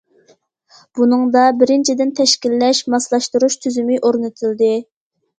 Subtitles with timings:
[0.99, 4.71] بۇنىڭدا، بىرىنچىدىن، تەشكىللەش، ماسلاشتۇرۇش تۈزۈمى ئورنىتىلدى.